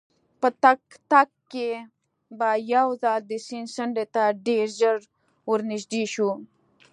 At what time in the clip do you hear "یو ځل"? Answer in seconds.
2.73-3.19